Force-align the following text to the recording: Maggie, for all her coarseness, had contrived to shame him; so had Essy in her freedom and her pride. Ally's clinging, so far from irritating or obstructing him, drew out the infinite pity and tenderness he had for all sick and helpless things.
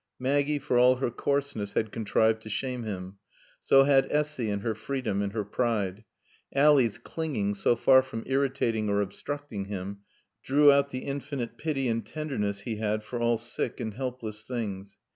Maggie, 0.17 0.57
for 0.57 0.79
all 0.79 0.95
her 0.95 1.11
coarseness, 1.11 1.73
had 1.73 1.91
contrived 1.91 2.41
to 2.41 2.49
shame 2.49 2.81
him; 2.81 3.17
so 3.61 3.83
had 3.83 4.11
Essy 4.11 4.49
in 4.49 4.61
her 4.61 4.73
freedom 4.73 5.21
and 5.21 5.31
her 5.33 5.45
pride. 5.45 6.05
Ally's 6.55 6.97
clinging, 6.97 7.53
so 7.53 7.75
far 7.75 8.01
from 8.01 8.23
irritating 8.25 8.89
or 8.89 8.99
obstructing 8.99 9.65
him, 9.65 9.99
drew 10.41 10.71
out 10.71 10.89
the 10.89 11.05
infinite 11.05 11.55
pity 11.55 11.87
and 11.87 12.03
tenderness 12.03 12.61
he 12.61 12.77
had 12.77 13.03
for 13.03 13.19
all 13.19 13.37
sick 13.37 13.79
and 13.79 13.93
helpless 13.93 14.41
things. 14.43 14.97